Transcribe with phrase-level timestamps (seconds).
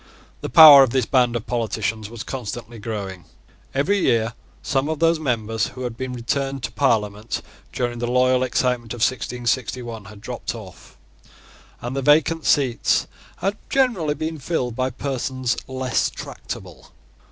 [0.41, 3.25] The power of this band of politicians was constantly growing.
[3.71, 8.41] Every year some of those members who had been returned to Parliament during the loyal
[8.41, 10.97] excitement of 1661 had dropped off;
[11.83, 13.05] and the vacant seats
[13.37, 16.93] had generally been filled by persons less tractable.